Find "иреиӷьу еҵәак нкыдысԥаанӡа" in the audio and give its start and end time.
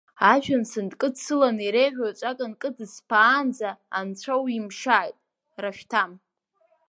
1.65-3.69